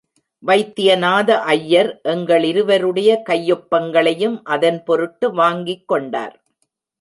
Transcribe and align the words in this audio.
வைத்தியநாத 0.43 1.29
ஐயர் 1.45 1.89
எங்களிருவருடைய 2.03 3.19
கையொப்பங்களையும் 3.29 4.37
அதன் 4.43 4.83
பொருட்டு 4.83 5.29
வாங்கிக் 5.33 5.87
கொண்டார். 5.87 6.35